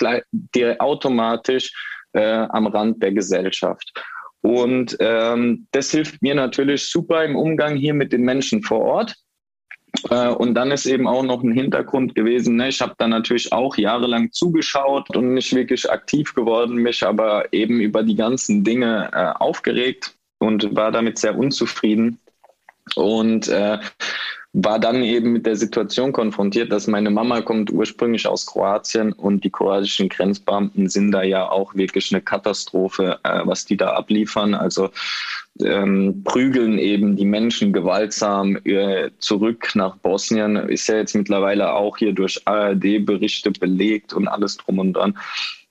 [0.79, 1.71] automatisch
[2.13, 3.91] äh, am Rand der Gesellschaft.
[4.41, 9.15] Und ähm, das hilft mir natürlich super im Umgang hier mit den Menschen vor Ort.
[10.09, 12.55] Äh, und dann ist eben auch noch ein Hintergrund gewesen.
[12.55, 12.69] Ne?
[12.69, 17.79] Ich habe da natürlich auch jahrelang zugeschaut und nicht wirklich aktiv geworden, mich aber eben
[17.79, 22.19] über die ganzen Dinge äh, aufgeregt und war damit sehr unzufrieden.
[22.95, 23.79] Und äh,
[24.53, 29.43] war dann eben mit der Situation konfrontiert, dass meine Mama kommt ursprünglich aus Kroatien und
[29.43, 34.55] die kroatischen Grenzbeamten sind da ja auch wirklich eine Katastrophe, äh, was die da abliefern.
[34.55, 34.89] Also
[35.63, 40.55] ähm, prügeln eben die Menschen gewaltsam äh, zurück nach Bosnien.
[40.55, 45.17] Ist ja jetzt mittlerweile auch hier durch ARD-Berichte belegt und alles drum und dran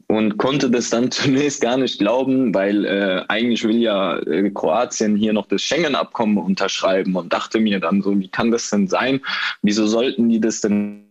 [0.08, 5.16] und konnte das dann zunächst gar nicht glauben, weil äh, eigentlich will ja äh, Kroatien
[5.16, 9.20] hier noch das Schengen-Abkommen unterschreiben und dachte mir dann so, wie kann das denn sein?
[9.62, 11.05] Wieso sollten die das denn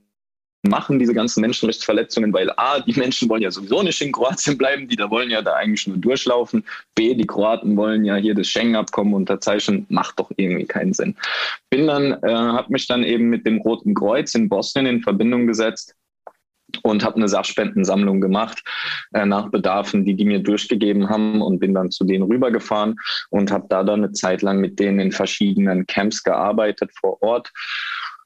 [0.70, 2.34] machen, diese ganzen Menschenrechtsverletzungen?
[2.34, 5.42] Weil A, die Menschen wollen ja sowieso nicht in Kroatien bleiben, die da wollen ja
[5.42, 6.64] da eigentlich nur durchlaufen.
[6.96, 11.16] B, die Kroaten wollen ja hier das Schengen-Abkommen unterzeichnen, macht doch irgendwie keinen Sinn.
[11.70, 15.48] Bin dann, äh, habe mich dann eben mit dem Roten Kreuz in Bosnien in Verbindung
[15.48, 15.96] gesetzt
[16.84, 18.64] und habe eine Sachspendensammlung gemacht
[19.14, 22.96] äh, nach Bedarfen, die die mir durchgegeben haben und bin dann zu denen rübergefahren
[23.30, 27.52] und habe da dann eine Zeit lang mit denen in verschiedenen Camps gearbeitet vor Ort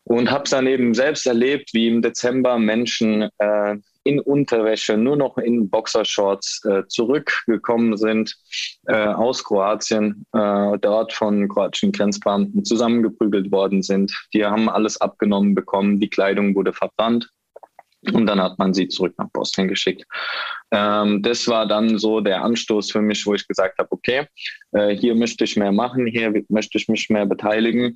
[0.09, 5.37] und habe dann eben selbst erlebt, wie im Dezember Menschen äh, in Unterwäsche, nur noch
[5.37, 8.35] in Boxershorts äh, zurückgekommen sind
[8.87, 14.11] äh, aus Kroatien, äh, dort von kroatischen Grenzbeamten zusammengeprügelt worden sind.
[14.33, 17.29] Die haben alles abgenommen bekommen, die Kleidung wurde verbrannt
[18.11, 20.05] und dann hat man sie zurück nach Bosnien geschickt.
[20.71, 24.25] Ähm, das war dann so der Anstoß für mich, wo ich gesagt habe, okay,
[24.71, 27.95] äh, hier möchte ich mehr machen, hier möchte ich mich mehr beteiligen.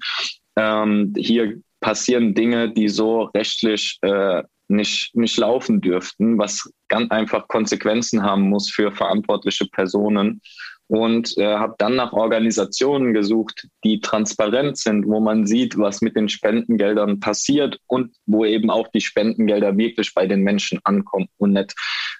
[0.55, 7.47] Ähm, hier passieren Dinge, die so rechtlich äh, nicht, nicht laufen dürften, was ganz einfach
[7.47, 10.41] Konsequenzen haben muss für verantwortliche Personen
[10.87, 16.15] und äh, habe dann nach Organisationen gesucht, die transparent sind, wo man sieht, was mit
[16.15, 21.53] den Spendengeldern passiert und wo eben auch die Spendengelder wirklich bei den Menschen ankommen und
[21.53, 21.73] nicht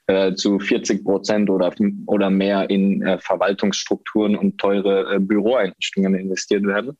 [0.08, 1.73] äh, zu 40 Prozent oder,
[2.08, 6.97] oder mehr in äh, Verwaltungsstrukturen und teure äh, Büroeinrichtungen investiert werden.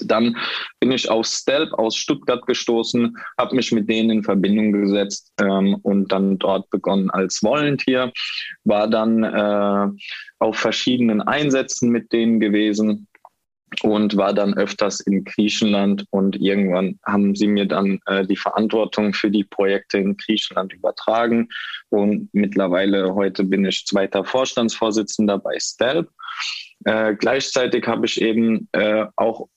[0.00, 0.36] Dann
[0.80, 5.76] bin ich auf Stelp aus Stuttgart gestoßen, habe mich mit denen in Verbindung gesetzt ähm,
[5.82, 8.12] und dann dort begonnen als Volunteer,
[8.64, 9.88] war dann äh,
[10.38, 13.08] auf verschiedenen Einsätzen mit denen gewesen
[13.82, 19.14] und war dann öfters in Griechenland und irgendwann haben sie mir dann äh, die Verantwortung
[19.14, 21.48] für die Projekte in Griechenland übertragen
[21.88, 26.10] und mittlerweile heute bin ich zweiter Vorstandsvorsitzender bei Stelp.
[26.84, 29.48] Äh, gleichzeitig habe ich eben äh, auch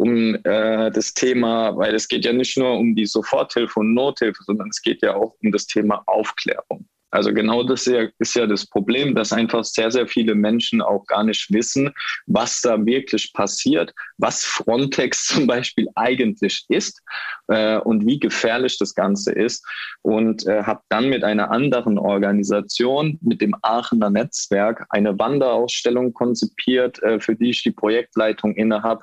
[0.00, 4.42] um äh, das Thema, weil es geht ja nicht nur um die Soforthilfe und Nothilfe,
[4.44, 6.88] sondern es geht ja auch um das Thema Aufklärung.
[7.10, 11.24] Also genau das ist ja das Problem, dass einfach sehr, sehr viele Menschen auch gar
[11.24, 11.90] nicht wissen,
[12.26, 17.02] was da wirklich passiert, was Frontex zum Beispiel eigentlich ist
[17.48, 19.66] äh, und wie gefährlich das Ganze ist.
[20.02, 27.02] Und äh, habe dann mit einer anderen Organisation, mit dem Aachener Netzwerk, eine Wanderausstellung konzipiert,
[27.02, 29.02] äh, für die ich die Projektleitung innehabe,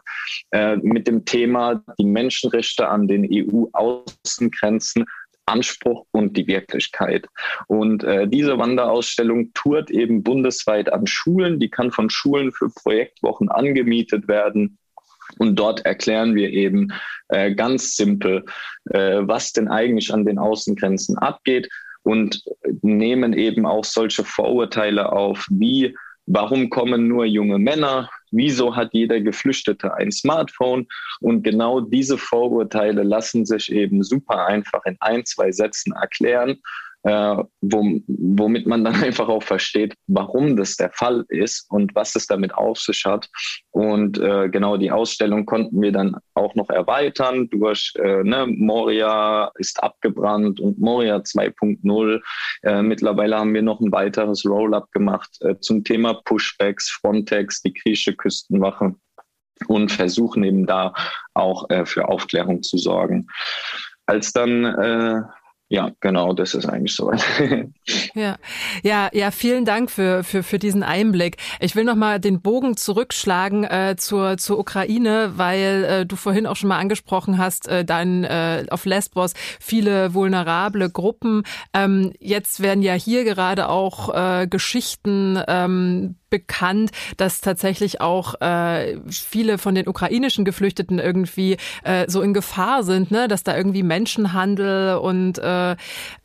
[0.52, 5.06] äh, mit dem Thema die Menschenrechte an den EU-Außengrenzen
[5.47, 7.27] Anspruch und die Wirklichkeit.
[7.67, 11.60] Und äh, diese Wanderausstellung tourt eben bundesweit an Schulen.
[11.60, 14.77] Die kann von Schulen für Projektwochen angemietet werden.
[15.39, 16.93] Und dort erklären wir eben
[17.29, 18.45] äh, ganz simpel,
[18.91, 21.69] äh, was denn eigentlich an den Außengrenzen abgeht
[22.03, 22.43] und
[22.81, 29.22] nehmen eben auch solche Vorurteile auf, wie warum kommen nur junge Männer, Wieso hat jeder
[29.22, 30.88] Geflüchtete ein Smartphone?
[31.20, 36.60] Und genau diese Vorurteile lassen sich eben super einfach in ein, zwei Sätzen erklären
[37.08, 42.28] äh, womit man dann einfach auch versteht, warum das der Fall ist und was es
[42.28, 43.30] damit auf sich hat.
[43.72, 49.52] Und äh, genau die Ausstellung konnten wir dann auch noch erweitern durch äh, ne, Moria
[49.56, 52.22] ist abgebrannt und Moria 2.0.
[52.63, 57.74] Äh, mittlerweile haben wir noch ein weiteres Roll-up gemacht äh, zum Thema Pushbacks, Frontex, die
[57.74, 58.96] griechische Küstenwache
[59.67, 60.93] und versuchen eben da
[61.34, 63.28] auch äh, für Aufklärung zu sorgen.
[64.06, 65.22] Als dann äh,
[65.69, 67.12] ja, genau, das ist eigentlich so.
[68.13, 68.38] ja,
[68.84, 71.36] ja, ja, vielen Dank für, für, für diesen Einblick.
[71.60, 76.56] Ich will nochmal den Bogen zurückschlagen äh, zur, zur Ukraine, weil äh, du vorhin auch
[76.56, 81.43] schon mal angesprochen hast, äh, dann äh, auf Lesbos viele vulnerable Gruppen.
[81.73, 88.99] Ähm, jetzt werden ja hier gerade auch äh, Geschichten ähm, bekannt, dass tatsächlich auch äh,
[89.10, 93.27] viele von den ukrainischen Geflüchteten irgendwie äh, so in Gefahr sind, ne?
[93.27, 95.57] dass da irgendwie Menschenhandel und äh,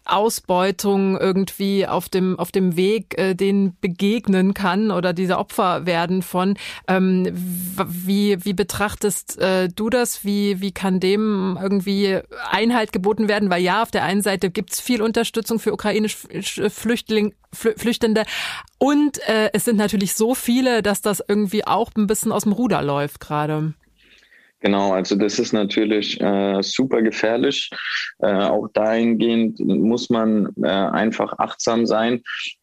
[0.05, 6.23] Ausbeutung irgendwie auf dem auf dem Weg äh, denen begegnen kann oder diese Opfer werden
[6.23, 6.57] von.
[6.89, 10.25] Ähm, wie wie betrachtest äh, du das?
[10.25, 12.19] Wie wie kann dem irgendwie
[12.51, 13.49] Einhalt geboten werden?
[13.49, 18.25] Weil ja, auf der einen Seite gibt's viel Unterstützung für ukrainische Flüchtling, Flüchtende
[18.79, 22.53] und äh, es sind natürlich so viele, dass das irgendwie auch ein bisschen aus dem
[22.53, 23.75] Ruder läuft gerade.
[24.63, 27.69] Genau, also das ist natürlich äh, super gefährlich.
[28.21, 32.23] Äh, auch dahingehend muss man äh, einfach achtsam sein.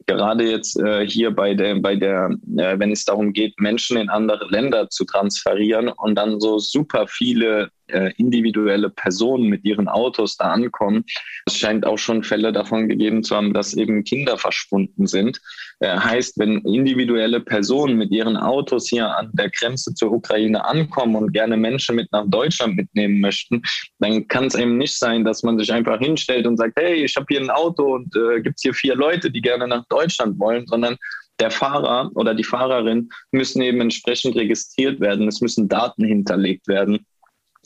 [0.09, 4.09] Gerade jetzt äh, hier bei der, bei der, äh, wenn es darum geht, Menschen in
[4.09, 10.35] andere Länder zu transferieren und dann so super viele äh, individuelle Personen mit ihren Autos
[10.37, 11.05] da ankommen.
[11.45, 15.39] Es scheint auch schon Fälle davon gegeben zu haben, dass eben Kinder verschwunden sind.
[15.79, 21.15] Äh, heißt, wenn individuelle Personen mit ihren Autos hier an der Grenze zur Ukraine ankommen
[21.15, 23.61] und gerne Menschen mit nach Deutschland mitnehmen möchten,
[23.99, 27.15] dann kann es eben nicht sein, dass man sich einfach hinstellt und sagt, hey, ich
[27.15, 29.98] habe hier ein Auto und äh, gibt es hier vier Leute, die gerne nach Deutschland
[30.39, 30.97] wollen, sondern
[31.39, 35.27] der Fahrer oder die Fahrerin müssen eben entsprechend registriert werden.
[35.27, 37.05] Es müssen Daten hinterlegt werden.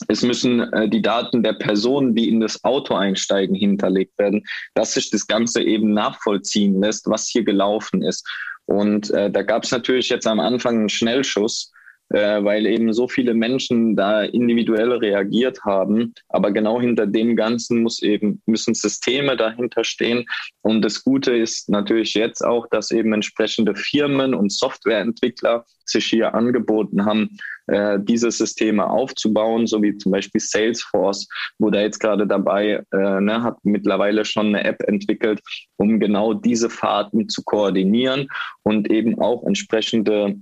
[0.08, 4.44] Es müssen äh, die Daten der Personen, die in das Auto einsteigen, hinterlegt werden,
[4.74, 8.26] dass sich das Ganze eben nachvollziehen lässt, was hier gelaufen ist.
[8.66, 11.72] Und äh, da gab es natürlich jetzt am Anfang einen Schnellschuss,
[12.10, 16.14] äh, weil eben so viele Menschen da individuell reagiert haben.
[16.28, 20.24] Aber genau hinter dem Ganzen muss eben, müssen Systeme dahinter stehen.
[20.62, 26.34] Und das Gute ist natürlich jetzt auch, dass eben entsprechende Firmen und Softwareentwickler sich hier
[26.34, 27.36] angeboten haben,
[27.66, 33.20] äh, diese Systeme aufzubauen, so wie zum Beispiel Salesforce, wo da jetzt gerade dabei, äh,
[33.20, 35.40] ne, hat mittlerweile schon eine App entwickelt,
[35.76, 38.28] um genau diese Fahrten zu koordinieren
[38.62, 40.36] und eben auch entsprechende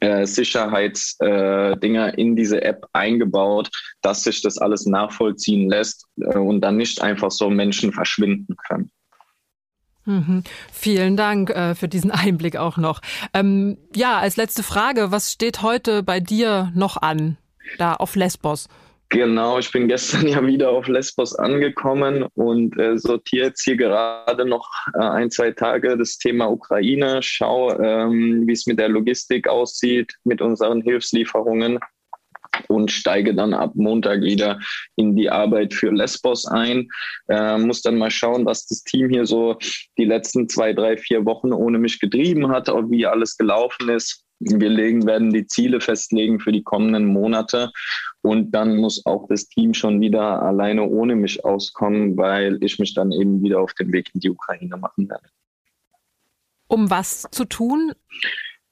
[0.00, 3.70] äh, Sicherheitsdinger äh, in diese App eingebaut,
[4.02, 8.90] dass sich das alles nachvollziehen lässt äh, und dann nicht einfach so Menschen verschwinden können.
[10.04, 10.42] Mhm.
[10.72, 13.00] Vielen Dank äh, für diesen Einblick auch noch.
[13.34, 17.36] Ähm, ja, als letzte Frage, was steht heute bei dir noch an,
[17.78, 18.68] da auf Lesbos?
[19.12, 24.46] Genau, ich bin gestern ja wieder auf Lesbos angekommen und äh, sortiere jetzt hier gerade
[24.46, 29.48] noch äh, ein, zwei Tage das Thema Ukraine, schau, ähm, wie es mit der Logistik
[29.48, 31.78] aussieht, mit unseren Hilfslieferungen
[32.68, 34.58] und steige dann ab Montag wieder
[34.96, 36.88] in die Arbeit für Lesbos ein.
[37.28, 39.58] Äh, muss dann mal schauen, was das Team hier so
[39.98, 44.24] die letzten zwei, drei, vier Wochen ohne mich getrieben hat, wie alles gelaufen ist.
[44.38, 47.70] Wir legen, werden die Ziele festlegen für die kommenden Monate.
[48.22, 52.94] Und dann muss auch das Team schon wieder alleine ohne mich auskommen, weil ich mich
[52.94, 55.26] dann eben wieder auf den Weg in die Ukraine machen werde.
[56.68, 57.92] Um was zu tun?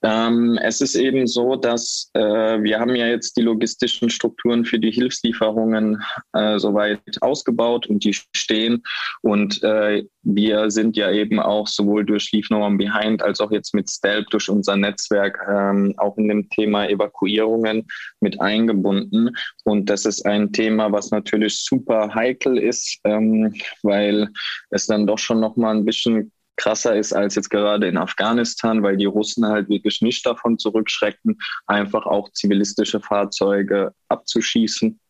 [0.03, 2.21] Ähm, es ist eben so, dass äh,
[2.63, 8.15] wir haben ja jetzt die logistischen Strukturen für die Hilfslieferungen äh, soweit ausgebaut und die
[8.15, 8.83] stehen.
[9.23, 13.51] Und äh, wir sind ja eben auch sowohl durch Leave No One Behind als auch
[13.51, 17.87] jetzt mit Stelp durch unser Netzwerk ähm, auch in dem Thema Evakuierungen
[18.21, 19.31] mit eingebunden.
[19.65, 24.29] Und das ist ein Thema, was natürlich super heikel ist, ähm, weil
[24.71, 28.83] es dann doch schon noch mal ein bisschen krasser ist als jetzt gerade in Afghanistan,
[28.83, 35.01] weil die Russen halt wirklich nicht davon zurückschrecken, einfach auch zivilistische Fahrzeuge abzuschießen.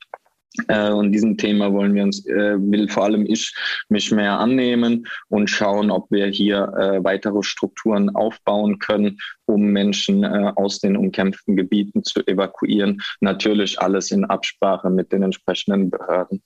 [0.68, 3.52] Äh, und diesem Thema wollen wir uns, äh, will vor allem ich
[3.88, 10.22] mich mehr annehmen und schauen, ob wir hier äh, weitere Strukturen aufbauen können, um Menschen
[10.22, 13.00] äh, aus den umkämpften Gebieten zu evakuieren.
[13.20, 16.42] Natürlich alles in Absprache mit den entsprechenden Behörden.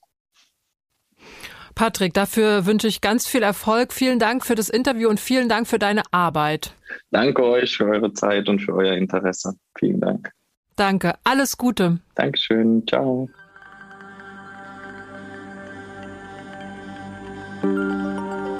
[1.74, 3.92] Patrick, dafür wünsche ich ganz viel Erfolg.
[3.92, 6.74] Vielen Dank für das Interview und vielen Dank für deine Arbeit.
[7.10, 9.54] Danke euch für eure Zeit und für euer Interesse.
[9.78, 10.30] Vielen Dank.
[10.76, 11.14] Danke.
[11.24, 11.98] Alles Gute.
[12.14, 12.84] Dankeschön.
[12.88, 13.28] Ciao.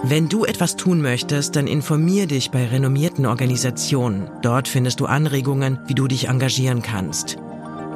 [0.07, 4.31] Wenn du etwas tun möchtest, dann informier dich bei renommierten Organisationen.
[4.43, 7.39] Dort findest du Anregungen, wie du dich engagieren kannst.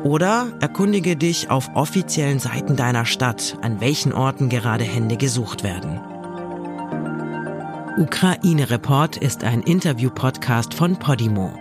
[0.09, 6.01] Oder erkundige dich auf offiziellen Seiten deiner Stadt, an welchen Orten gerade Hände gesucht werden.
[7.99, 11.53] Ukraine Report ist ein Interview-Podcast von Podimo.